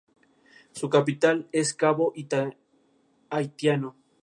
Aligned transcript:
Su 0.71 0.89
capital 0.89 1.47
es 1.51 1.75
Cabo 1.75 2.11
Haitiano. 3.29 3.95